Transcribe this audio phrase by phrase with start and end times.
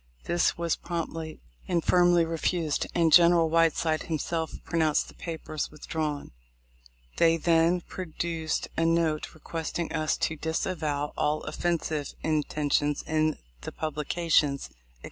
[0.23, 6.31] This was promptly and firmly refused, and general Whiteside himself pronounced the papers withdrawn.
[7.17, 14.69] They then produced a note requesting us to "disavow" all offensive intentions in the publications,
[14.69, 14.77] etc.